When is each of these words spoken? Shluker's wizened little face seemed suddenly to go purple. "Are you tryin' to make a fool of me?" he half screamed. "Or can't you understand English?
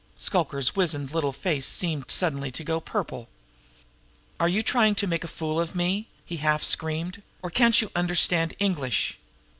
Shluker's 0.17 0.75
wizened 0.75 1.13
little 1.13 1.31
face 1.31 1.67
seemed 1.67 2.09
suddenly 2.09 2.51
to 2.53 2.63
go 2.63 2.79
purple. 2.79 3.29
"Are 4.39 4.49
you 4.49 4.63
tryin' 4.63 4.95
to 4.95 5.05
make 5.05 5.23
a 5.23 5.27
fool 5.27 5.61
of 5.61 5.75
me?" 5.75 6.09
he 6.25 6.37
half 6.37 6.63
screamed. 6.63 7.21
"Or 7.43 7.51
can't 7.51 7.79
you 7.79 7.91
understand 7.95 8.55
English? 8.57 9.19